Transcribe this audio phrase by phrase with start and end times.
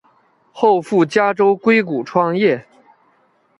[0.51, 2.65] 后赴加州硅谷创业。